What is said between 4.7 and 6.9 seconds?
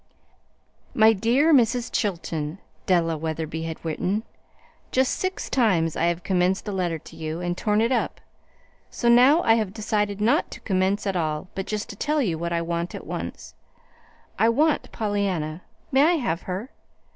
"Just six times I have commenced a